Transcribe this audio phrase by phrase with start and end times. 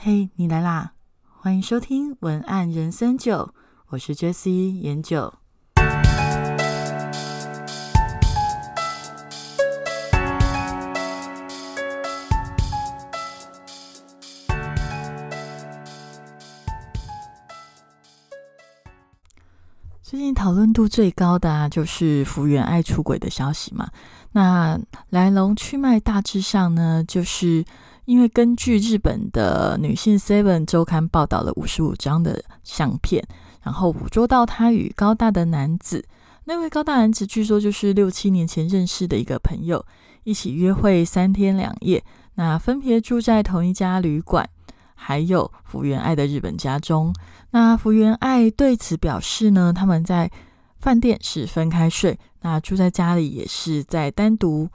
[0.00, 0.92] 嘿，你来啦！
[1.40, 3.52] 欢迎收听文案人生九，
[3.88, 5.34] 我是 Jessie 研九。
[20.00, 23.90] 最近讨论度最高的啊，就是福原爱出轨的消息嘛。
[24.30, 24.78] 那
[25.10, 27.64] 来龙去脉大致上呢，就是
[28.08, 33.22] 因为根据日本的女性 Seven 周刊报道了五十五张的相片，
[33.62, 36.02] 然后捕捉到她与高大的男子。
[36.44, 39.84] 那位高大男子据说就是六七年前认识的一个朋友，
[40.24, 42.02] 一起约会三天两夜，
[42.36, 44.48] 那分别住在同一家旅馆，
[44.94, 47.14] 还有福原爱的日本家中。
[47.50, 50.30] 那福原爱对此表示呢，他们在
[50.80, 54.66] 饭店是分开睡，那住在家里也是在单独，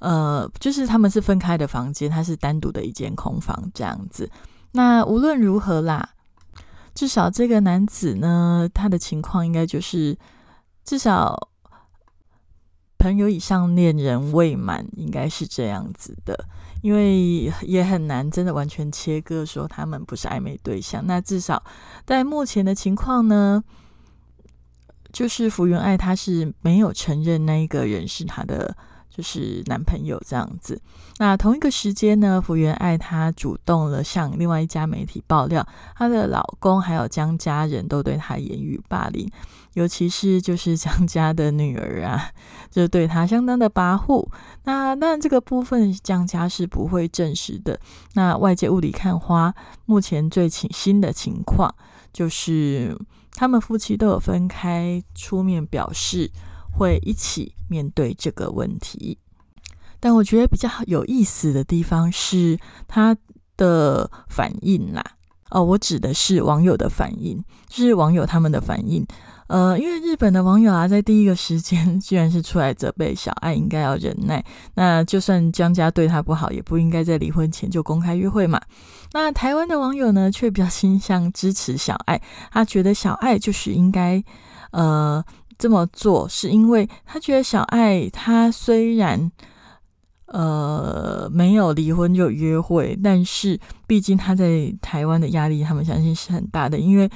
[0.00, 4.30] 呃，就是他们是分开的房间，他是单独的一间空房这样子。
[4.72, 6.10] 那无论如何啦，
[6.94, 10.16] 至少这个男子呢，他的情况应该就是
[10.84, 11.48] 至少
[12.98, 16.46] 朋友以上恋人未满，应该是这样子的。
[16.80, 21.04] 因为也很难真的完全切割说他们不是暧昧对象。
[21.04, 21.60] 那至少
[22.06, 23.64] 在目前的情况呢，
[25.12, 28.76] 就是福原爱她是没有承认那一个人是她的
[29.18, 30.80] 就是男朋友这样子。
[31.18, 35.66] 那同一个时间呢，福原爱她主动了向另外一家媒体爆料，
[35.96, 39.28] 她的老公还有江家人都对她言语霸凌。
[39.74, 42.30] 尤其是就是江家的女儿啊，
[42.70, 44.24] 就对她相当的跋扈。
[44.62, 47.80] 那但这个部分江家是不会证实的。
[48.14, 49.52] 那外界雾里看花，
[49.84, 51.74] 目前最新的情况
[52.12, 52.96] 就是
[53.32, 56.30] 他们夫妻都有分开出面表示
[56.78, 59.18] 会一起面对这个问题。
[59.98, 63.16] 但我觉得比较有意思的地方是他
[63.56, 65.04] 的反应啦。
[65.50, 69.04] 哦，我指的是网友的反应，就是网友他们的反应。
[69.48, 74.44] 呃，因为日本的网友啊，在第一个时间居然是出来责备小爱应该要忍耐。
[74.74, 78.60] 那就算江家对他不好，也不应该在离婚前就公开约会嘛。
[79.14, 82.20] 那台湾的网友呢，却比较倾向支持小爱，
[82.52, 84.22] 他觉得小爱就是应该
[84.72, 85.24] 呃
[85.58, 89.30] 这么做，是因为他觉得小爱他虽然
[90.26, 97.10] 呃没有离婚就约会，但是毕竟他在台湾的压力，他们相信是很大的，因为。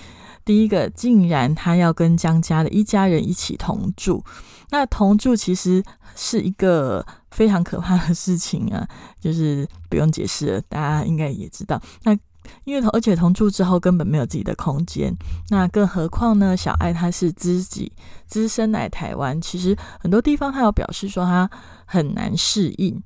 [0.45, 4.25] 第一个，竟然他要跟江家的一家人一起同住，
[4.71, 5.81] 那同住其实
[6.17, 8.85] 是一个非常可怕的事情啊，
[9.21, 11.81] 就是不用解释了，大家应该也知道。
[12.03, 12.19] 那
[12.65, 15.15] 因为而且同住之后根本没有自己的空间，
[15.49, 16.57] 那更何况呢？
[16.57, 17.93] 小爱她是自己
[18.27, 21.51] 资深来台湾，其实很多地方她有表示说她
[21.85, 23.03] 很难适应。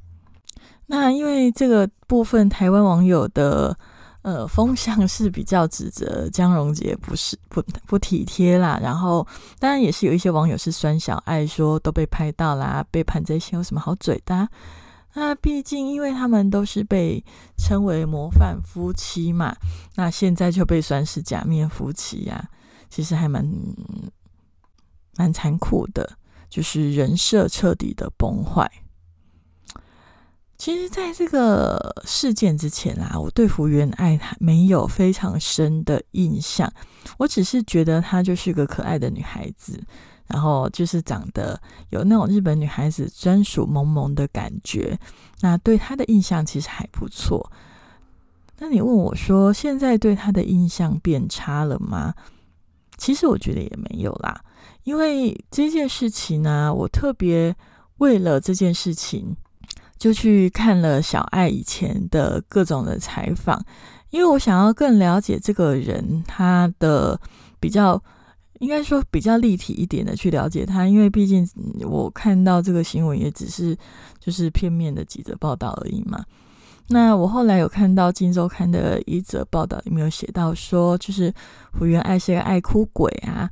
[0.87, 3.77] 那因为这个部分，台湾网友的。
[4.23, 9.25] 呃，风向是比较指责江荣杰不是不不体贴啦，然后
[9.61, 14.49] 当然也是有一些网友是酸小爱说都被拍到啦，背叛在先有什么好嘴的？
[15.19, 17.25] 那毕竟因为他们都是被
[17.57, 19.57] 称为模范夫妻嘛，
[19.95, 22.51] 那现在就被算是假面夫妻呀，
[22.91, 23.43] 其实还蛮
[25.17, 26.19] 蛮残酷的，
[26.51, 28.71] 就是人设彻底的崩坏。
[30.59, 36.71] 其实，在这个事件之前啊，我对福原爱她没有非常深的印象。
[37.19, 39.83] 我只是觉得她就是个可爱的女孩子，
[40.27, 41.61] 然后就是长得
[41.91, 44.99] 有那种日本女孩子专属萌萌的感觉。
[45.41, 47.51] 那对她的印象其实还不错。
[48.59, 52.15] 那你问我说，现在对她的印象变差了吗？
[52.97, 54.41] 其实我觉得也没有啦，
[54.85, 57.55] 因为这件事情呢，我特别
[57.99, 59.37] 为了这件事情。
[59.99, 63.59] 就去看了小爱以前的各种的采访，
[64.11, 67.19] 因为我想要更了解这个人，他的
[67.59, 67.99] 比较
[68.61, 71.49] 应该说比较立体一点的去了解他，因为毕竟
[71.81, 73.77] 我看到这个新闻也只是
[74.19, 76.25] 就是片面的几则报道而已嘛。
[76.89, 81.35] 那我后来有看到《金周刊》的一则报道，里面有写到说，就是
[81.73, 83.51] 福原爱是个爱哭鬼啊，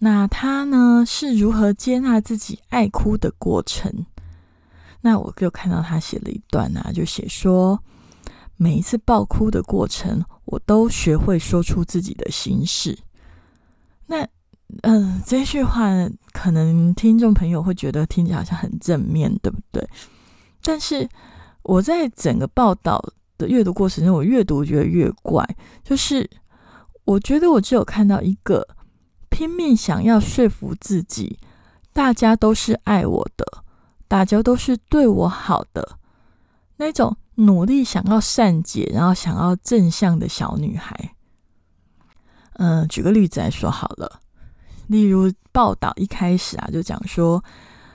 [0.00, 4.04] 那他呢是如何接纳自己爱哭的过程？
[5.00, 7.78] 那我就看到他写了一段啊，就写说，
[8.56, 12.98] 每一次爆哭的过程，我都学会说出自己的心事。
[14.06, 14.26] 那，
[14.82, 15.88] 嗯，这句话
[16.32, 19.86] 可能听众朋友会觉得听起来好像很正面对不对？
[20.62, 21.08] 但是
[21.62, 23.02] 我在整个报道
[23.38, 25.46] 的阅读过程中，我越读觉得越怪，
[25.84, 26.28] 就是
[27.04, 28.66] 我觉得我只有看到一个
[29.28, 31.38] 拼命想要说服自己，
[31.92, 33.44] 大家都是爱我的。
[34.08, 35.96] 大家都是对我好的
[36.76, 41.14] 那种，努力想要善解，然后想要正向的小女孩。
[42.56, 44.20] 嗯，举个例子来说好了，
[44.88, 47.42] 例如报道一开始啊，就讲说，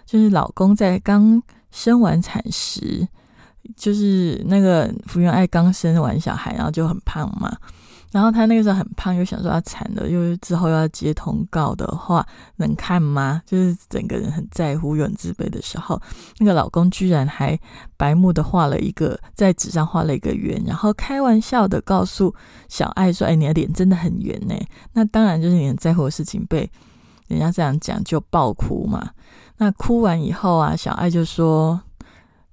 [0.06, 1.42] 就是老公在刚
[1.72, 3.08] 生完产时，
[3.76, 7.56] 就是那个福原爱刚生完小孩，然后就很胖嘛。
[8.12, 12.26] 然后她那个时候很胖，又想说要惨了，又之后要接通告的话，
[12.56, 13.42] 能看吗？
[13.46, 16.02] 就是整个人很在乎又很自卑的时候，
[16.40, 17.60] 那个老公居然还
[17.98, 22.34] 白目的画了一个在纸上画了一个圆，然后开玩笑的告诉
[22.70, 24.56] 小爱说：“哎，你的脸真的很圆呢。”
[24.94, 26.70] 那当然就是你很在乎的事情被
[27.28, 29.12] 人家这样讲，就爆哭嘛。
[29.58, 31.82] 那哭完以后啊，小爱就说：“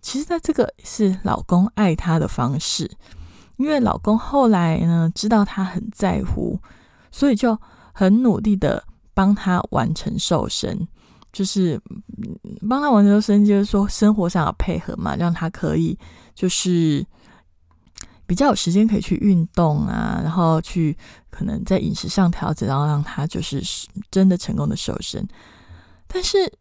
[0.03, 2.91] 其实他这个是老公爱她的方式。”
[3.57, 6.59] 因为老公后来呢，知道她很在乎，
[7.11, 7.59] 所以就
[7.93, 10.87] 很努力的帮她完成瘦身，
[11.33, 11.81] 就是
[12.69, 15.99] 帮她完成瘦身，就是说生活上要配合嘛，让她可以
[16.35, 17.05] 就是
[18.27, 20.97] 比较有时间可以去运动啊，然后去
[21.31, 23.63] 可能在饮食上调整，然后让她就是
[24.11, 25.27] 真的成功的瘦身，
[26.07, 26.53] 但是。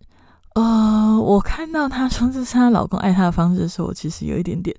[0.56, 4.76] 呃，我看到她说这是她老公爱她的方式的时候，我其实有一点点，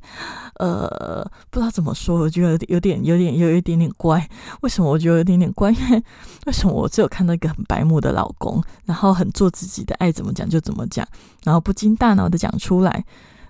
[0.60, 4.24] 呃，不知道怎么说，我觉得有点、有点、有一点点怪。
[4.60, 5.72] 为什么我觉得有点点怪？
[5.72, 6.00] 因为
[6.46, 11.04] 为什么我只有看到一个很白目的老公，然后很做自己的，爱怎么讲就怎么讲，
[11.42, 13.04] 然后不经大脑的讲出来。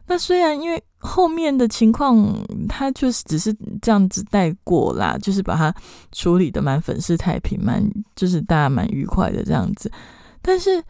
[0.06, 2.26] 那虽然因为后面的情况，
[2.66, 5.74] 他就是只是这样子带过啦，就是把他
[6.10, 7.86] 处理的蛮粉饰太平，蛮
[8.16, 9.92] 就是大家蛮愉快的这样子，
[10.40, 10.82] 但是。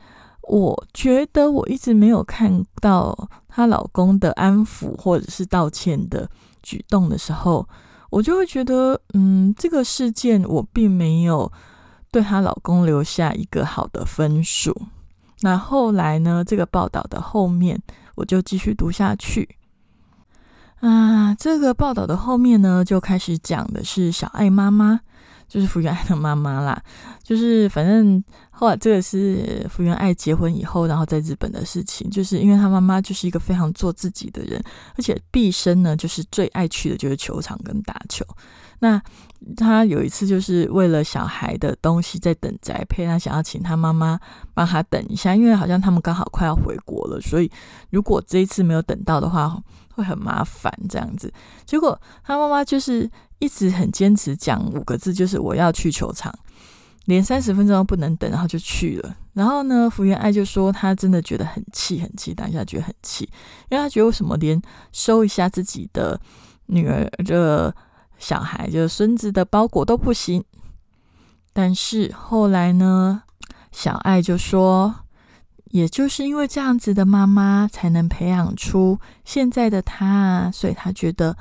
[0.48, 6.28] 我觉得我一直没有看到她老公的安抚或者是道歉的
[6.62, 7.66] 举动的时候，
[8.10, 11.50] 我就会觉得，嗯，这个事件我并没有
[12.10, 14.74] 对她老公留下一个好的分数。
[15.40, 16.42] 那后来呢？
[16.46, 17.82] 这个报道的后面，
[18.14, 19.56] 我就继续读下去。
[20.80, 25.00] 啊，这个报道的后面呢，就开始讲的是小爱妈妈。
[25.48, 26.82] 就是福原爱的妈妈啦，
[27.22, 32.10] 就是反正后来这个是福原爱结婚以后，然后在日本的事情。
[32.10, 34.62] 就是因为她妈妈就是一个非常做自己的人，
[34.96, 38.24] 而且毕生呢就是最爱去的就是球场跟打球。
[38.80, 39.00] 那
[39.56, 44.18] 他有一次就是为了小孩的东西在等宅配，他想要请他妈妈
[44.52, 47.50] 帮他等一下，因为好像他们刚好快要回国了，所以
[47.90, 49.56] 如果这一次没有等到的话，
[49.94, 51.32] 会很麻烦这样子。
[51.64, 53.10] 结果他妈妈就是。
[53.40, 56.32] 一直很坚持讲五个字，就是我要去球场，
[57.04, 59.16] 连三十分钟都不能等，然后就去了。
[59.34, 63.28] 然后呢，福原爱就说她真的觉得很气，很气，当下觉得很气，
[63.68, 64.62] 因为她觉得为什么连
[64.92, 66.18] 收一下自己的
[66.66, 67.74] 女儿的
[68.16, 70.42] 小孩，就是孙子的包裹都不行。
[71.52, 73.24] 但是后来呢，
[73.72, 75.03] 小爱就说，
[75.74, 81.36] 也就是因为这样子的妈妈，才能培养出现在的她，所以她觉得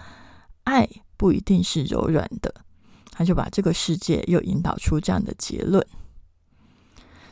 [0.63, 0.89] 爱。
[1.15, 2.53] 不一定是柔软的，
[3.11, 5.81] 他就把这个世界又引导出这样的结论。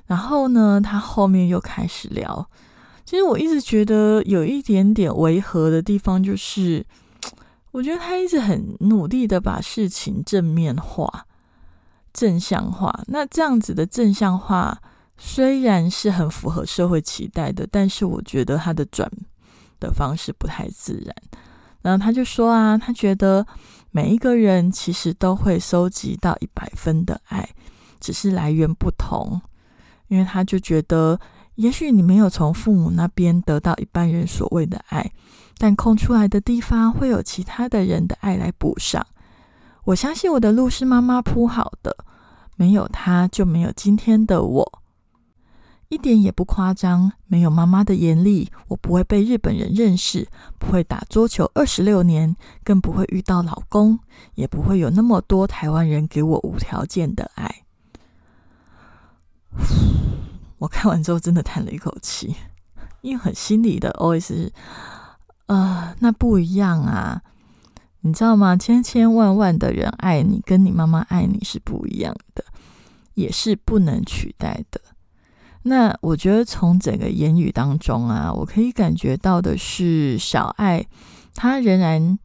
[0.05, 2.49] 然后呢，他后面又开始聊。
[3.03, 6.85] 其实我一直觉得有一点点违和的地方，就是
[7.71, 11.25] 我觉得他一直很努力的把事情正面化、
[12.13, 13.03] 正向化。
[13.07, 14.81] 那这样子的正向化
[15.23, 19.07] 虽然是很符合社会期待的，但是我觉得他的转
[19.79, 21.15] 的方式不太自然。
[21.81, 23.45] 然后他就说啊，他觉得。
[23.93, 27.49] 每一个人其实都会收集到一百分的爱，
[27.99, 29.41] 只是来源不同。
[30.07, 31.19] 因为他就觉得，
[31.55, 35.11] 也许你没有从父母那边得到一般人所谓的爱，
[35.57, 39.05] 但空出来的地方会有其他的人的爱来补上。
[39.83, 41.93] 我相信我的路是妈妈铺好的，
[42.55, 44.80] 没有她就没有今天的我。
[45.91, 50.25] 一点也不夸张，没有妈妈的严厉，我不会被日本人认识，
[50.57, 52.33] 不会打桌球二十六年，
[52.63, 53.99] 更不会遇到老公，
[54.35, 57.63] 也不会有那么多台湾人给我无条件的爱。
[60.59, 62.37] 我看完之后真的叹了一口气，
[63.01, 64.49] 因为很心里的 OS，
[65.47, 67.21] 呃，那不一样啊，
[67.99, 68.55] 你知道吗？
[68.55, 72.45] 千千万万的人爱你，跟你妈妈爱你是不一样的，
[73.15, 74.79] 也是不能取代的。
[75.63, 80.85] 那我觉得从整个言语当中啊，我可以感觉到的是，小爱
[81.35, 82.17] 她仍然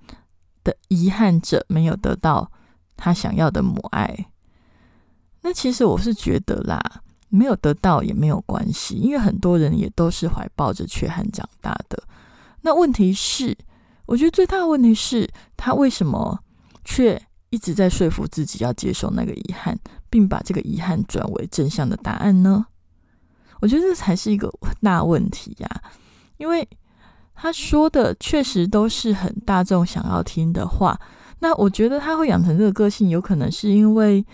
[0.64, 2.50] 的遗憾着没有得到
[2.96, 4.26] 她想要的母爱。
[5.42, 6.80] 那其实我是觉得啦，
[7.28, 12.02] 没有得到也没有关系，因为很多人也都是怀抱着缺憾长大的。
[12.62, 13.56] 那问题是，
[14.06, 16.40] 我觉得最大的问题是，他为什么
[16.84, 19.78] 却一直在说服自己要接受那个遗憾，
[20.08, 22.66] 并把这个遗憾转为正向的答案呢？
[23.60, 25.82] 我觉得这才是一个大问题呀，
[26.36, 26.68] 因为
[27.34, 30.98] 他说的确实都是很大众想要听的话。
[31.38, 34.24] 那我觉得他会养成这个个性，有可能是因为，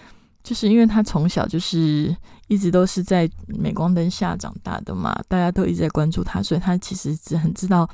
[0.45, 7.88] 就是因为他从小就是一直都是在镁光灯下长大的嘛，大家都一直在关注他，所以他其实只很知道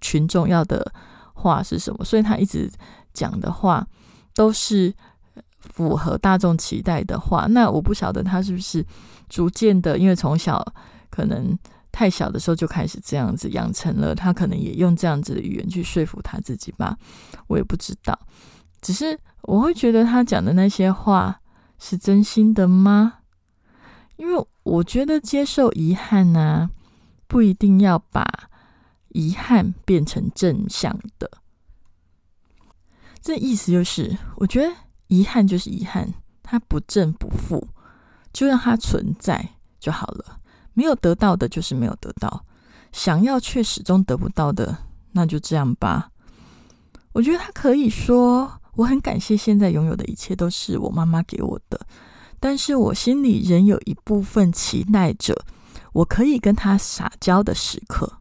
[0.00, 0.92] 群众要的
[1.34, 2.68] 话是什么，所以他一直
[3.14, 3.86] 讲的话
[4.34, 4.92] 都是
[5.60, 7.46] 符合大众期待的话。
[7.46, 8.84] 那我不晓得他是不是
[9.28, 10.64] 逐渐的，因为从小
[11.10, 11.58] 可能。
[11.92, 16.94] 太小的时候就开始这样子养成了，他可能也用这样子的语言去说服他自己吧，
[17.46, 18.18] 我也不知道。
[18.82, 21.40] 只是我会觉得他讲的那些话
[21.78, 23.20] 是真心的吗？
[24.16, 26.68] 因为我觉得接受遗憾呢，
[27.26, 28.26] 不一定要把
[29.08, 31.30] 遗憾变成正向的。
[33.22, 34.70] 这意思就是，我觉得
[35.08, 37.68] 遗憾就是遗憾，它不正不负，
[38.32, 39.48] 就让它存在
[39.78, 40.38] 就好了。
[40.74, 42.44] 没有得到的，就是没有得到；
[42.92, 44.76] 想要却始终得不到的，
[45.12, 46.10] 那就这样吧。
[47.12, 51.80] 我觉得他可以说：“我很感谢现在拥有的一切都是我妈妈给我的，
[52.38, 55.34] 但是我心里仍有一部分期待着
[55.94, 58.20] 我可以跟他撒娇的时刻。”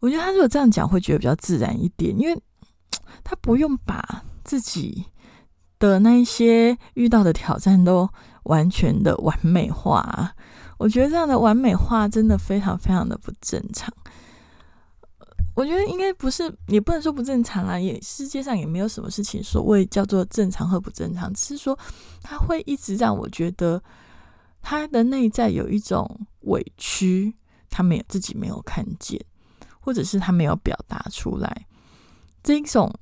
[0.00, 2.42] 我觉得他如果这样讲，会觉得比较自然一点，因为
[3.22, 5.04] 他不用把自己
[5.78, 8.08] 的那些遇到的挑战都
[8.44, 10.34] 完全的完美化。
[10.78, 13.92] 我觉得这样的完美化真的非常非常的不正常。
[15.54, 17.78] 我觉得应该不是，也不能说不正常啊。
[17.78, 21.78] 也世界上也没有什么事情所谓叫做正常和不正常，只是说
[22.22, 23.82] 他会一直让我觉得
[24.60, 27.34] 他的内在有一种委屈，
[27.70, 29.18] 他没有自己没有看见，
[29.80, 31.66] 或者是他没有表达出来。
[32.42, 32.92] 这一种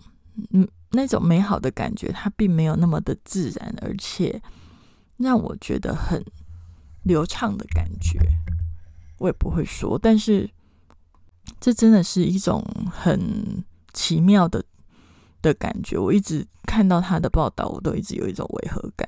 [0.52, 4.40] 嗯那种美好的感觉，它并没有那么的自然，而且
[5.18, 6.24] 让我觉得很。
[7.04, 8.18] 流畅的感觉，
[9.18, 10.48] 我也不会说，但是
[11.60, 14.64] 这真的是一种很奇妙的
[15.42, 15.98] 的感觉。
[15.98, 19.06] 我一直看到他的报道，我都一直有一种违和感。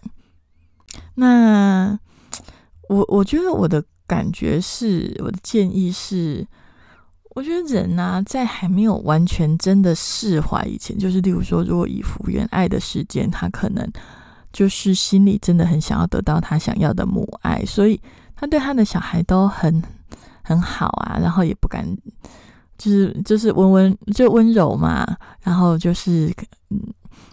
[1.14, 1.98] 那
[2.90, 6.46] 我我觉得我的感觉是，我的建议是，
[7.36, 13.86] 我觉得人呐，在还没有完全真的释怀以前，就是例如说，如果以福原爱的事件，他可能。
[14.52, 18.00] 就是心里真的很想要得到他想要的母爱，所以
[18.34, 19.82] 他对他的小孩都很
[20.42, 21.84] 很好啊，然后也不敢，
[22.78, 25.06] 就是就是温温就温柔嘛，
[25.42, 26.32] 然后就是
[26.70, 26.80] 嗯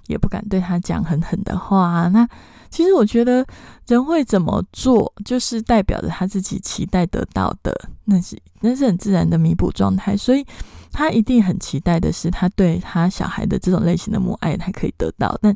[0.07, 2.07] 也不敢对他讲很狠的话。
[2.09, 2.27] 那
[2.69, 3.45] 其实我觉得
[3.87, 7.73] 人会怎么做，就是代表着他自己期待得到的，
[8.05, 10.45] 那是那是很自然的弥补状态，所以
[10.91, 15.55] 他一定很期待的是他对他小孩的这种类型的母爱，他可以得到，但。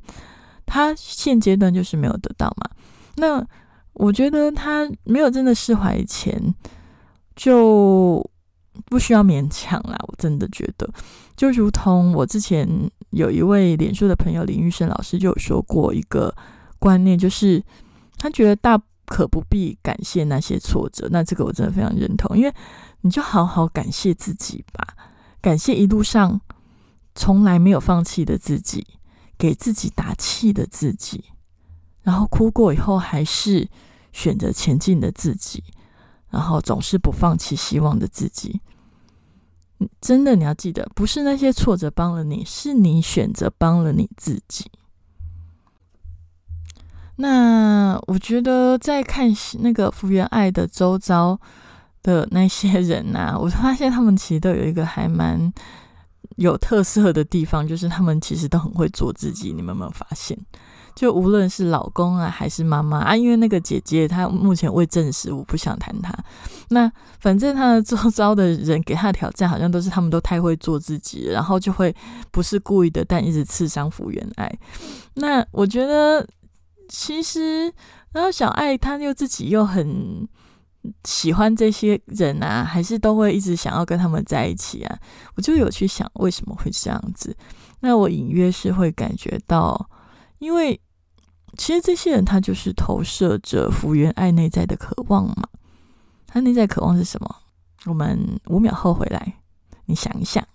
[0.70, 2.70] 他现阶段就是没有得到嘛？
[3.16, 3.42] 那
[3.94, 6.54] 我觉得他没有真的释怀以前，
[7.38, 8.22] 就
[8.88, 9.96] 不需要勉强啦。
[10.10, 10.86] 我真的觉得，
[11.38, 12.68] 就如同我之前
[13.12, 16.36] 有一位脸书的朋友林玉生老师就有说过一个
[16.80, 17.64] 观念，就是
[18.18, 21.08] 他觉得大可不必感谢那些挫折。
[21.12, 22.54] 那这个我真的非常认同，因为
[23.02, 24.96] 你就好好感谢自己吧，
[25.42, 26.42] 感谢一路上
[27.16, 28.86] 从来没有放弃的自己。
[29.40, 31.26] 给自己打气的自己，
[32.02, 33.70] 然后哭过以后还是
[34.12, 35.64] 选择前进的自己，
[36.32, 38.60] 然后总是不放弃希望的自己。
[40.02, 44.72] 真的，你要记得，不是那些挫折帮了你，是你选择帮了你自己。
[47.18, 49.28] 那我觉得，在看
[49.60, 51.40] 那个福原爱的周遭
[52.04, 55.52] 的那些人呐， 我发现他们其实都有一个还蛮。
[56.36, 60.38] 有特色的地方就是他们其实都很会做自己，你们有没有发现？
[60.98, 66.12] 就无论是老公啊，还是妈妈啊，因为那个姐姐她目前未证实，我不想谈她。
[66.70, 71.96] 那反正她的周遭的人给她挑战，好像都是他们都太会做自己，然后就会
[72.32, 74.52] 不是故意的，但一直刺伤福原爱。
[75.14, 76.28] 那我觉得
[76.90, 77.72] 其实，
[78.14, 80.28] 然后小爱她又自己又很。
[81.04, 85.00] 喜欢这些人啊，还是都会一直想要跟他们在一起啊？
[85.36, 87.36] 我就有去想为什么会这样子。
[87.82, 89.90] 那我隐约是会感觉到，
[90.40, 90.80] 因为
[91.58, 95.50] 其实这些人他就是投射着福原爱内在的渴望嘛。
[96.26, 97.36] 他内在渴望是什么？
[97.86, 99.34] 我们五秒后回来，
[99.86, 100.46] 你想一想。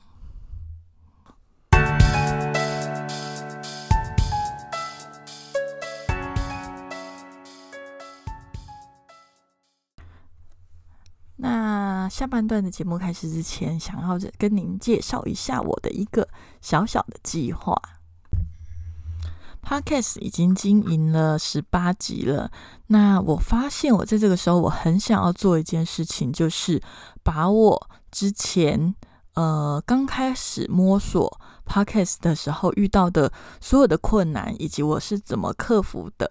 [11.36, 16.28] 那下半段的节目开始之前，想要跟您介绍一下我的一个
[16.60, 17.74] 小小的计划。
[19.62, 22.50] Podcast 已经经营了十八集了。
[22.88, 26.82] 那我发现，我在这个时候，我很想要做一件事情，就是
[27.22, 28.94] 把我之前
[29.34, 36.28] 呃刚开始摸索 podcast 的时候遇到的所有的困难，以及我是怎么克服的。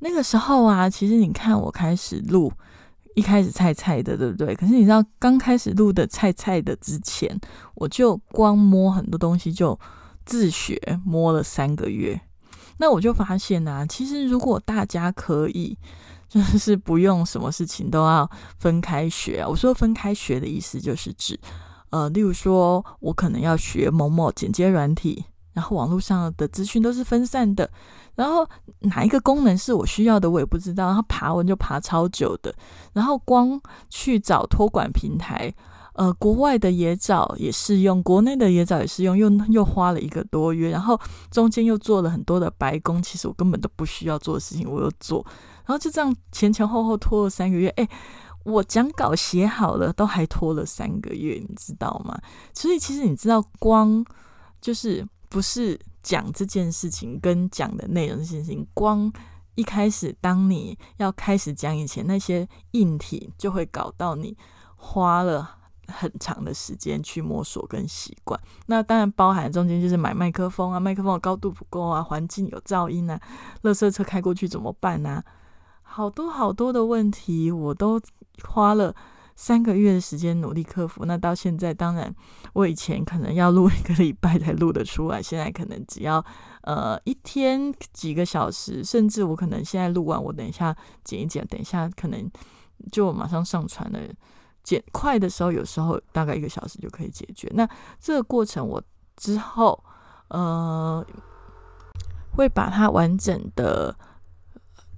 [0.00, 2.52] 那个时候啊，其实你看我开始录，
[3.16, 4.54] 一开始菜菜的，对不对？
[4.54, 7.40] 可是你知道，刚开始录的菜菜的之前，
[7.74, 9.76] 我就光摸很多东西就
[10.24, 12.20] 自学摸了三个月。
[12.78, 15.76] 那我就发现啊，其实如果大家可以，
[16.28, 19.48] 就是不用什么事情都要分开学啊。
[19.48, 21.38] 我说分开学的意思就是指，
[21.90, 27.68] 呃，例如说我可能要学某某剪接软体，然后网络上的资讯都是分散的，
[28.14, 28.48] 然后
[28.80, 30.86] 哪一个功能是我需要的，我也不知道。
[30.86, 32.54] 然后爬文就爬超久的，
[32.92, 35.52] 然后光去找托管平台。
[35.98, 40.96] 呃，国外的野找也适用，国内的野找也适用，又又花了一个多月，然后
[41.28, 45.26] 中间又做了很多的白工，其实我根本都不需要做的事情，我又做，
[45.66, 47.88] 然后就这样前前后后拖了三个月，哎，
[48.44, 52.16] 我讲稿写好了，都还拖了三个月，你知道吗？
[52.54, 54.04] 所以其实你知道，光
[54.60, 59.12] 就是不是讲这件事情跟讲的内容这件事情，光
[59.56, 64.36] 一开始当你要开始讲以前那些硬体，就会搞到你
[64.76, 65.57] 花了。
[65.88, 73.20] 很长的时间去摸索跟习惯，那当然包含中间就是买麦克风啊，麦克风的高度不够啊，环境有噪音啊，
[73.62, 75.24] 垃圾车开过去怎么办啊？
[75.82, 77.98] 好多好多的问题，我都
[78.44, 78.94] 花了
[79.34, 81.06] 三个月的时间努力克服。
[81.06, 82.14] 那到现在，当然
[82.52, 86.22] 我以前可能要录一个礼拜才录得出来，现在可能只要
[86.64, 92.30] 呃一天几个小时，甚至我可能现在录完，我等一下剪一剪，等一下可能
[92.92, 93.98] 就马上上传了。
[94.68, 97.50] 剪快的时候，有时候大概一个小时就可以解决。
[97.54, 97.66] 那
[97.98, 98.82] 这个过程，我
[99.16, 99.82] 之后
[100.28, 101.02] 呃
[102.36, 103.96] 会把它完整的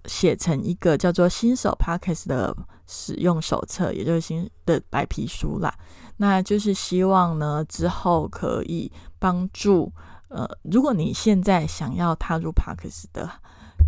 [0.06, 2.56] 写成一个叫做新手 Podcast 的
[2.88, 5.72] 使用手册，也就是新的白皮书啦。
[6.16, 9.92] 那就是希望呢之后可以帮助
[10.30, 13.30] 呃，如果你现在想要踏入 Podcast 的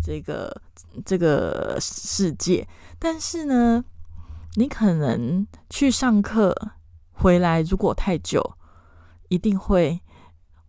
[0.01, 0.61] 这个
[1.03, 2.65] 这个世界，
[2.97, 3.83] 但是呢。
[4.55, 6.55] 你可能去上课
[7.11, 8.55] 回来，如果太久，
[9.29, 9.99] 一定会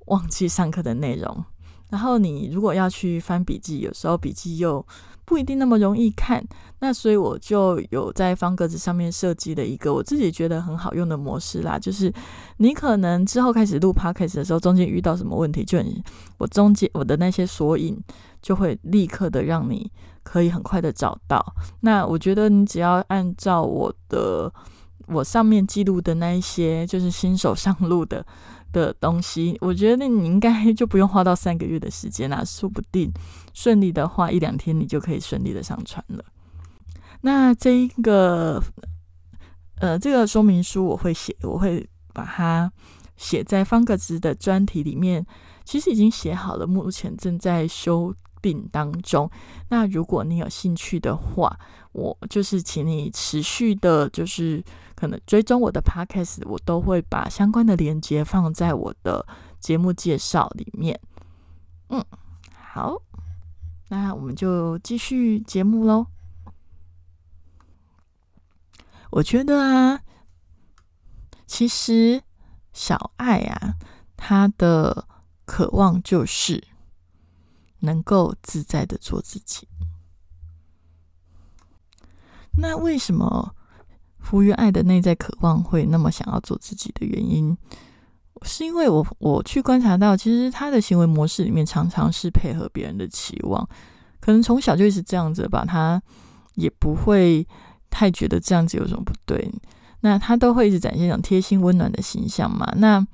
[0.07, 1.44] 忘记上课的内容。
[1.90, 4.85] 然后你如果要去翻笔记，有时候笔记又
[5.25, 6.42] 不一定那么容易看。
[6.81, 12.12] 那所以我就有在方格子上面设计了一个我自己觉得很好用的模式啦，就是
[12.57, 16.03] 你可能之后开始录 podcast 的时候，中间遇到什么问题，就很
[16.38, 17.97] 我中间我的那些索引
[18.40, 19.92] 就会立刻的让你。
[20.25, 21.55] 可以很快的找到。
[21.81, 24.53] 那我觉得你只要按照我的
[25.07, 28.27] 我上面记录的那一些，就是新手上路的
[28.73, 32.43] 的东西，我觉得你应该就不用花到三个月的时间啦。
[32.45, 33.13] 说不定
[33.53, 36.25] 顺利的话，一两天你就可以顺利的上传了。
[37.21, 38.61] 那这一个
[39.79, 42.73] 呃，这个说明书我会写，我会把它
[43.17, 45.25] 写在方格子的专题里面。
[45.65, 48.15] 其实已经写好了，目前正在修。
[48.45, 49.31] 病当中，
[49.71, 51.59] 那如果你有兴趣的话，
[51.93, 54.63] 我就是请你持续的，就是
[54.95, 59.27] 可能追踪我的 podcast，我都会把相关的链接放在我的
[59.59, 61.01] 节目介绍里面。
[61.89, 62.05] 嗯，
[62.53, 63.01] 好，
[63.89, 66.07] 那我们就继续节目喽。
[69.09, 70.01] 我觉得啊，
[71.47, 72.23] 其实
[72.75, 73.77] 小爱啊，
[74.19, 75.09] 他的
[75.47, 76.74] 渴望就是。
[77.85, 79.68] 能够自在的做自己。
[82.57, 83.55] 那为什么
[84.18, 87.57] 福原爱的内在渴望会那么想要做自己的原因，
[88.42, 93.68] 是因为我我去观察到，其实他的行为模式里面常常是配合别人的期望，
[94.20, 96.01] 可能从小就一直这样子吧，他
[96.55, 97.47] 也不会
[97.90, 99.53] 太觉得这样子有什么不对。
[100.01, 102.70] 那他都会一直展现一种贴心温暖的形象嘛？
[102.77, 103.05] 那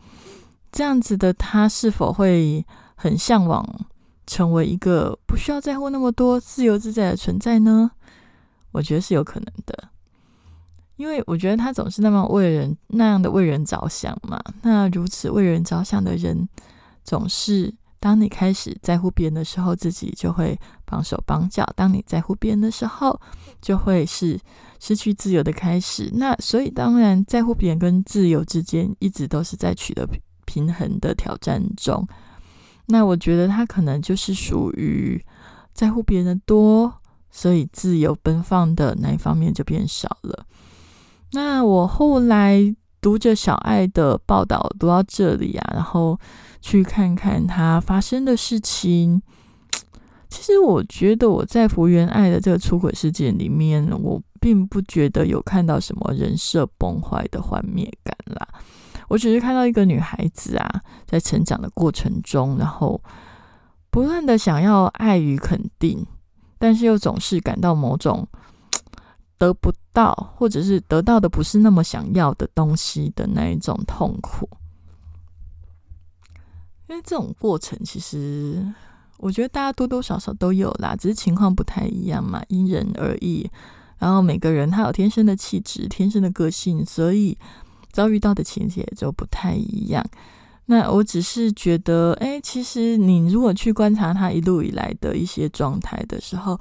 [0.72, 3.64] 这样子的他是否会很向往？
[4.30, 7.90] 成为一个不需要在乎那么多、自由自在的存在呢？
[8.70, 9.88] 我觉得是有可能的，
[10.94, 14.40] 因为我觉得他总是那么为人那样的为人着想嘛。
[14.62, 16.48] 那如此为人着想的人，
[17.02, 23.20] 总是当你开始在乎别人的时候，自己就会绑手绑脚；当你在乎别人的时候，
[23.60, 24.38] 就会是
[24.78, 26.08] 失去自由的开始。
[26.14, 30.08] 那所以，当然在乎别人跟自由之间，一直都是在取得
[30.44, 32.06] 平衡的挑战中。
[32.90, 35.24] 那我觉得他可能就是属于
[35.72, 36.92] 在乎别人多，
[37.30, 40.44] 所以自由奔放的那一方面就变少了。
[41.32, 46.18] 那我后来读着小爱的报道，读到这里啊，然后
[46.60, 49.22] 去看看他发生的事情。
[50.28, 58.46] 其实我觉得我在福原爱的这个出轨事件里面，我并不觉得有看到什么人设崩坏的幻灭感啦。
[59.10, 63.02] 我只是看到一个女孩子啊，在成长的过程中，然后
[63.90, 66.06] 不断的想要爱与肯定，
[66.60, 68.24] 但是又总是感到某种
[69.36, 74.48] 得不到，或者是得到的不是那么想要的东西的那一种痛苦。
[76.86, 78.64] 因为这种过程，其实
[79.18, 83.50] 我觉得大家多多少少都有啦，只是情况不太一样嘛，因人而异。
[83.98, 87.36] 然后每个人他有天生的气质、天生的个性，所以
[87.92, 90.04] 遭遇到的情节就不太一样。
[90.66, 96.58] 那我只是觉得，哎，其实你如果去观察他一路以来的一些状态的时候，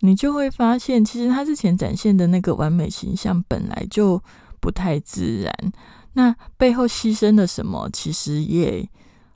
[0.00, 4.22] 你就会发现，其实他之前展现的那个完美形象本来就
[4.60, 5.72] 不太自然。
[6.12, 8.86] 那背后牺牲了什么，其实也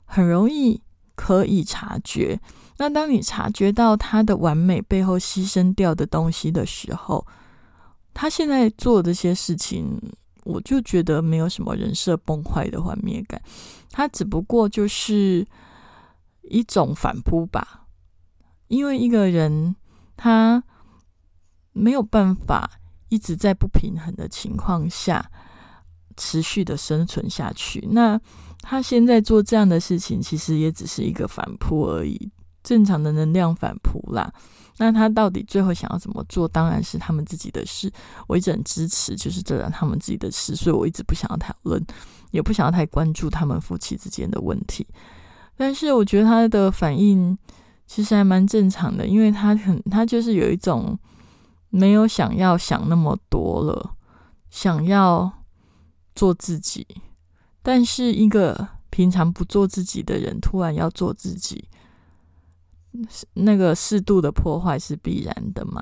[0.05, 0.79] 很容易
[1.15, 2.39] 可以察觉。
[2.77, 7.25] 那当你察觉到他的完美背后牺牲掉的东西的时候，
[8.13, 9.99] 他现在做这些事情，
[10.43, 13.41] 我就觉得没有什么人设崩坏的幻灭感，
[13.89, 15.45] 他只不过就是
[16.43, 17.85] 一种反扑吧。
[18.67, 19.75] 因为一个人
[20.15, 20.63] 他
[21.71, 22.79] 没有办法
[23.09, 25.29] 一直在不平衡的情况下
[26.17, 28.19] 持续的生存下去，那
[28.61, 32.31] 他现在做这样的事情，其实也只是一个反扑而已。
[32.63, 34.33] 正常的能量反扑啦，
[34.77, 36.47] 那他到底最后想要怎么做？
[36.47, 37.91] 当然是他们自己的事，
[38.25, 41.85] 我一直很支持，就是这样他们自己的事，所以我一直不想要讨论，
[42.31, 44.87] 也不想要太关注他们夫妻之间的问题。
[45.57, 47.37] 但是我觉得他的反应
[47.85, 50.97] 其实还蛮正常的，因为他很他就是有一种
[51.69, 53.95] 没有想要想那么多了，
[54.49, 55.31] 想要
[56.15, 56.87] 做自己，
[57.61, 61.67] 但是一个平常不做自己的人，突然要做自己。
[63.33, 65.81] 那个适度的破坏是必然的嘛？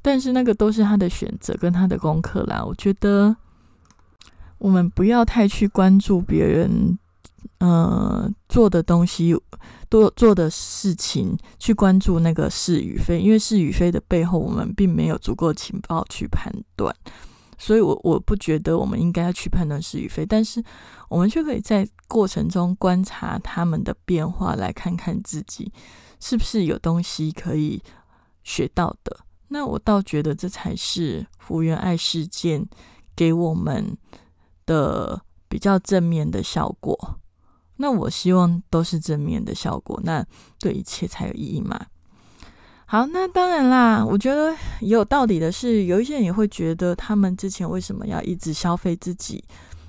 [0.00, 2.64] 但是那个都是他的选择跟他的功课啦。
[2.64, 3.36] 我觉得
[4.58, 6.98] 我们不要太去关注别人，
[7.58, 9.32] 呃，做的东西、
[9.88, 16.92] 多做的事情，去关注那个是与非，因为是与非的背后，我们并没有足够情报去判断。
[17.64, 20.60] 所以，我我不觉得我们应该要去判断是与非，但是
[21.08, 25.72] 我们却可以在过程中观察他们的变化，来看看自己
[26.18, 27.80] 是不是有东西可以
[28.42, 29.16] 学到的。
[29.46, 32.66] 那我倒觉得这才是福原爱事件
[33.14, 33.96] 给我们
[34.66, 37.20] 的比较正面的效果。
[37.76, 40.26] 那我希望都是正面的效果，那
[40.58, 41.86] 对一切才有意义嘛。
[42.92, 44.04] 好，那当然啦。
[44.04, 49.42] 我觉得也有道理的是，有一些人也会觉得，他们之前为什么要一直消费自己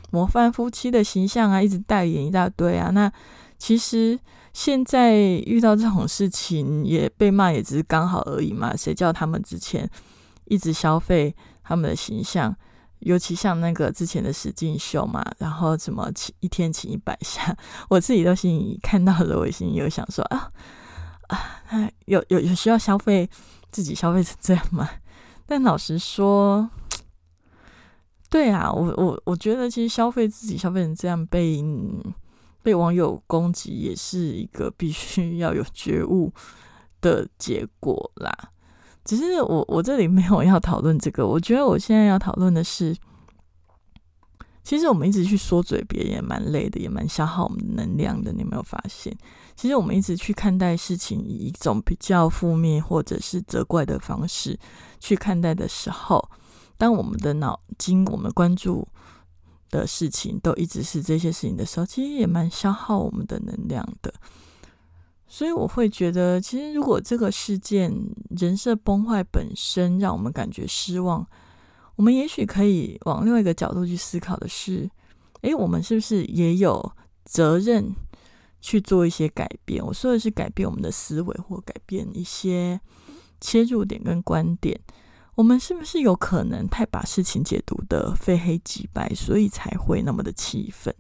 [0.10, 2.92] 模范夫妻的形象啊，一直代言一大堆啊？
[2.92, 3.12] 那
[3.60, 4.18] 其实
[4.54, 8.74] 现在遇到这种事情，也被骂，也只是刚好而已嘛。
[8.74, 9.86] 谁叫他们之前
[10.46, 12.56] 一直消费他们的形象？
[13.00, 17.54] 尤其像那个之前的史进秀嘛，然后什么请一天请一百下，
[17.90, 20.50] 我自己都心里看到了，我心里有想说啊。
[21.28, 23.30] 啊，有有有需要消费
[23.72, 24.90] 自己消费成这样吗？
[25.46, 26.70] 但老实说，
[28.30, 31.64] 对啊，我我我觉得其实消费自己消费成这样被
[32.62, 36.32] 被网友攻击，也是一个必须要有觉悟
[37.02, 38.32] 的结果啦。
[39.04, 42.96] 只是我我这里没有要讨论这个，我觉得我现在要讨论的是。
[44.64, 48.32] 其实我们一直去说嘴别人也蛮累的，也蛮消耗我们能量的。
[48.32, 49.14] 你有没有发现？
[49.56, 54.58] 其实我们一直去看待事情，以一种比较负面或者是责怪的方式
[55.02, 56.30] 去看待的时候，
[56.78, 58.88] 当我们的脑筋、我们关注
[59.70, 64.14] 的事情都一直是这些事情的时候，其实也蛮消耗我们的能量的。
[65.28, 67.94] 所以我会觉得，其实如果这个事件
[68.30, 71.28] 人设崩坏本身让我们感觉失望。
[71.96, 74.90] 我们也许可以往另外一个角度去思考的是，
[75.42, 76.92] 诶，我们是不是也有
[77.24, 77.94] 责任
[78.62, 79.86] 去做一些改变？
[79.86, 82.80] 我说的是改变我们的思维，或改变一些
[83.40, 84.80] 切入点跟观点。
[85.36, 90.94] 我们是不是有可能太把事情解读的非黑即白，所以才会那么的气愤？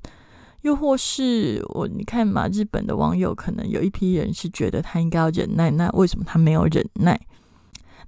[0.62, 7.19] 又或是我你看嘛，日本的网友可能有一批人是觉得他应该要忍耐，那为什么他没有忍耐？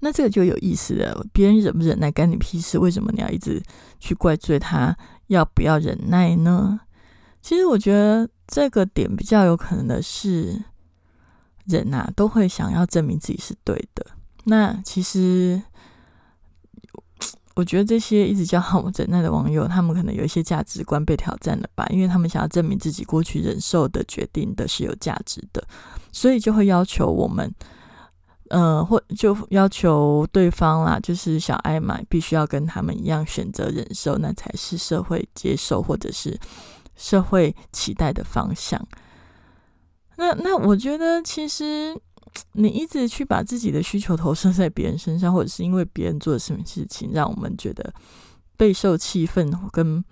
[0.02, 2.78] 那这个就有意思了，别人忍不忍耐干你屁事？
[2.78, 3.62] 为什么你要一直
[4.00, 4.96] 去怪罪他
[5.28, 6.80] 要不要忍耐呢？
[7.42, 10.64] 其实我觉得这个点比较有可能的是，
[11.66, 14.06] 人啊都会想要证明自己是对的。
[14.46, 15.62] 那其实
[17.56, 21.88] 我觉得这些一直叫我忍耐的网友，他们可能有一些价值观被挑战了吧？
[21.90, 25.66] 因为他们想要证明自己过去忍受的决定的是有价值的，
[26.12, 27.54] 所以就会要求我们。
[28.50, 36.40] 呃，或就要求对方啦，就是小爱嘛，必须要跟他们一样选择忍受，那才是社会接受或者是
[36.96, 38.80] 社会期待的方向。
[40.18, 42.00] 那那我觉得，其实
[42.54, 47.94] 你一直去把自己的需求投射在别人身上，或者是因为别人做的什么事情，让我们觉得
[48.56, 50.04] 备受气愤，跟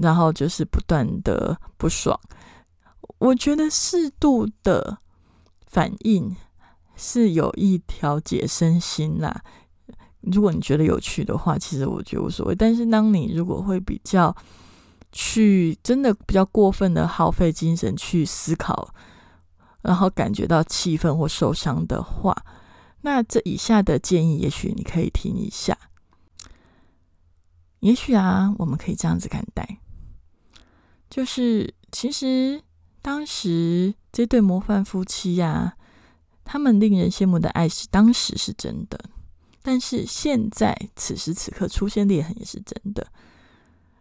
[0.00, 2.18] 然后就是不断的不爽。
[3.18, 4.98] 我觉得适度的
[5.66, 6.34] 反应
[6.96, 9.42] 是有意调节身心啦。
[10.20, 12.54] 如果你觉得有趣的话，其实我觉得无所谓。
[12.54, 14.34] 但是当你如果会比较
[15.12, 18.88] 去真的比较过分的耗费精神去思考，
[19.82, 22.34] 然后感觉到气愤或受伤的话，
[23.02, 25.76] 那这以下的建议，也许你可以听一下。
[27.80, 29.78] 也许啊，我们可以这样子看待，
[31.10, 32.62] 就是其实。
[33.04, 35.76] 当时这对模范夫妻呀，
[36.44, 38.98] 他们令人羡慕的爱是当时是真的，
[39.62, 43.06] 但是现在此时此刻出现裂痕也是真的，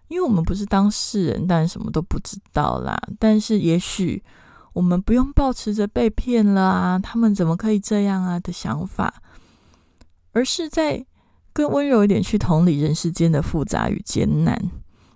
[0.09, 2.99] 因为我们不是当事人，当然什么都不知道啦。
[3.17, 4.21] 但是也许
[4.73, 9.23] 我们不用抱持着被骗了啊，他们怎么可以这样啊的想法，
[10.33, 11.05] 而是在
[11.53, 14.71] 更温柔一点去同理人世间的复杂与艰难。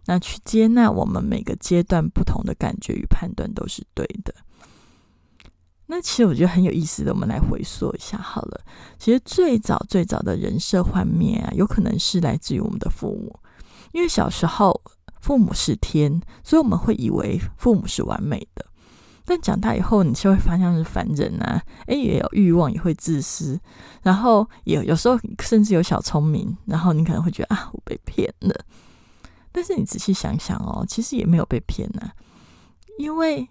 [0.05, 4.33] 那去接纳我们每个阶段不同的感觉与判断都是对的。
[5.89, 8.61] 那其实我觉得很有意思的，我们来回溯一下好了。
[8.99, 13.39] 其实最早最早的人设幻灭啊，有可能是来自于我们的父母，
[13.93, 14.81] 因为小时候
[15.21, 18.65] 父母是天，所以我们会以为父母是完美的。
[19.25, 23.59] 但长大以后，你就会发现是凡人啊，哎，也有欲望，也会自私，
[24.01, 28.55] 然后也有时候甚至有小聪明，然后你可能会觉得啊，我被骗了。
[29.51, 32.11] 但是你仔细想想哦，其实也没有被骗呐，
[32.99, 33.47] 因为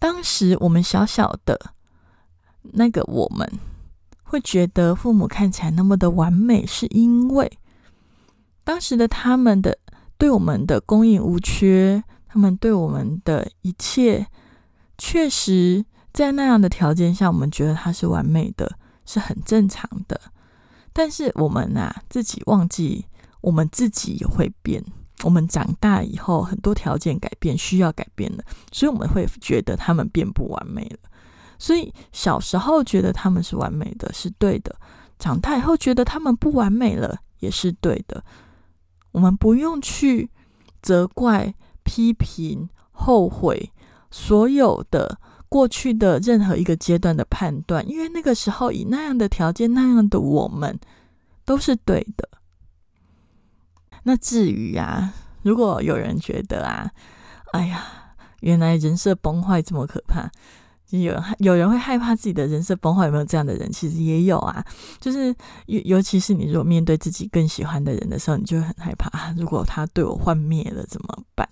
[0.00, 1.56] 当时我们小小的
[2.62, 3.48] 那个我们
[4.24, 7.58] 会觉得父母看起来那么的完美，是因为
[8.64, 9.78] 当时的他们的
[10.18, 14.26] 对我们的供应无缺，他们对我们的一切
[14.98, 20.20] 确实在那样的条件下，我们觉得他是完美的，是很正常的。
[20.92, 23.06] 但是我们呐，自己忘记。
[23.42, 24.84] 我们自己也会变，
[25.22, 31.10] 我们长大以后很多条件改变，需要改变了，所以我们会觉得他们变不完美了。
[31.58, 34.74] 所以小时候觉得他们是完美的，是对的；
[35.18, 38.24] 长大以后觉得他们不完美了，也是对的。
[39.12, 40.30] 我们不用去
[40.80, 43.70] 责怪、批评、后悔
[44.10, 45.18] 所有的
[45.50, 50.78] 过去的任何一个阶段的判断，因为那个时候以那样的条件、那样的我们
[51.44, 52.26] 都是对的。
[54.02, 56.90] 那至于啊，如果有人觉得啊，
[57.52, 57.84] 哎呀，
[58.40, 60.30] 原来人设崩坏这么可怕，
[60.90, 63.70] 有人有人会害怕自己的人设崩坏，有没有这样的人？
[63.70, 64.64] 其实也有啊，
[64.98, 65.34] 就是
[65.66, 71.48] 尤尤其是你如果面对自己更喜欢的人的时候，你就会很害怕，如果他对我幻灭了怎么办？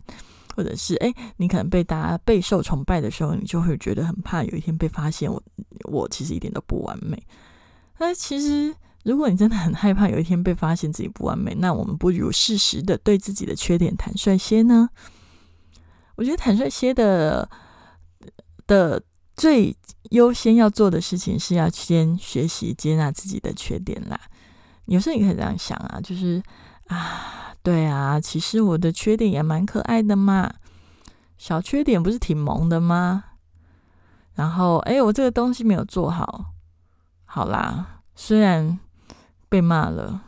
[0.56, 5.42] 或者是哎，你可能被大家备受崇拜的时候，你就会觉得很怕有一天被发现我
[5.84, 7.22] 我其实一点都不完美。
[7.98, 8.74] 那其实。
[9.09, 14.90] 如果你真的很害怕有一天被发现自己不完美， 那我们不如适时的对自己的缺点坦率些呢？
[16.16, 17.49] 我觉得坦率些的
[18.66, 19.03] 的
[19.35, 19.75] 最
[20.11, 24.21] 优先要做的事情是要先学习接纳自己的缺点啦。
[24.85, 26.42] 有时候你可以这样想啊，就是
[26.88, 30.53] 啊，对啊，其实我的缺点也蛮可爱的嘛，
[31.38, 33.25] 小缺点不是挺萌的吗？
[34.35, 36.53] 然后，哎，我这个东西没有做好，
[37.25, 38.79] 好啦，虽然。
[39.48, 40.22] 被骂了，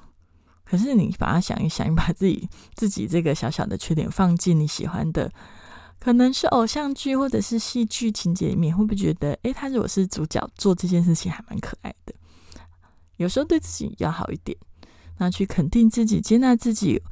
[0.64, 5.32] 可是你把它想一想，你把自己自己这个小小的缺点放进你喜欢的，
[5.98, 12.14] 可能是偶像剧或者是戏剧情节里面，会不会觉得，诶，他如果是主角做这件事情还蛮可爱的？
[13.16, 14.56] 有时候对自己要好一点，
[15.18, 17.02] 那去肯定自己，接纳自己。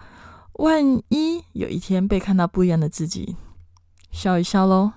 [0.55, 3.37] 万一有一天被看到不一样的自己，
[4.11, 4.93] 笑一笑喽，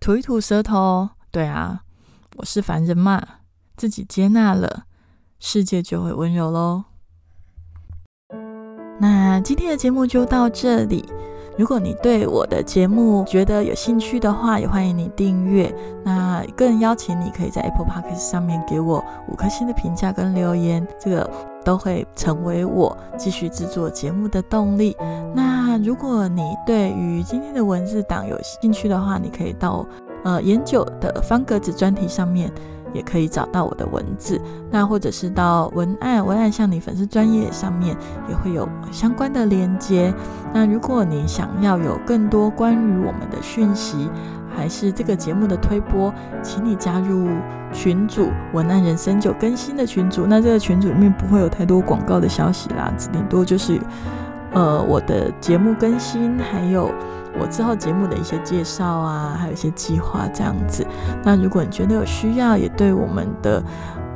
[0.00, 1.10] 吐一吐舌头。
[1.30, 1.84] 对啊，
[2.36, 3.37] 我是凡人嘛。
[3.78, 4.82] 自己接纳了，
[5.38, 6.82] 世界就会温柔喽。
[9.00, 11.08] 那今天的节目就到这里。
[11.56, 15.72] 如果你对我的节目觉得有兴趣的话，也欢迎你订阅。
[16.04, 21.30] 那更邀请你可以在 Apple Podcast 上面给我五颗星的评价跟留言，这个
[21.64, 24.96] 都会成为我继续制作节目的动力。
[25.34, 29.84] 那如果你对于今天的文字档有兴趣的话，你可以到
[30.24, 32.52] 呃研究的方格子专题上面。
[32.92, 34.40] 也可以找到我的文字。
[34.70, 37.96] 那或者是到文案文案向你粉丝专业上面
[38.28, 40.12] 也会有相关的连接。
[40.52, 44.10] 那如果你想要有更多关于我们的讯息，
[44.54, 47.28] 还是这个节目的推播，请你加入
[47.72, 50.26] 群组文案人生就更新的群组。
[50.26, 53.78] 那这个群组里面不会有太多广告的消息啦，顶多就是
[54.52, 56.90] 呃我的节目更新，还有
[57.40, 60.86] 我之后节目的一些介绍啊，还有一些计划这样子。
[61.24, 63.62] 那如果你觉得有需要，也对我们的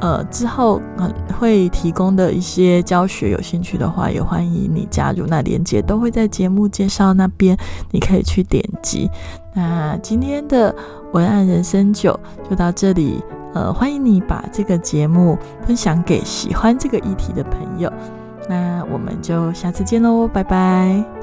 [0.01, 5.27] 呃之后嗯会提供的一些教学有兴趣的话，也欢迎你加入。
[5.27, 7.57] 那链接都会在节目介绍那边，
[7.91, 9.11] 你可以去点击。
[9.55, 10.75] 那今天的
[11.13, 13.23] 文案人生九就到这里，
[13.55, 17.93] 呃，欢迎你把这个节目分享给喜欢这个议题的朋友。
[18.49, 21.22] 那我们就下次见喽，拜拜。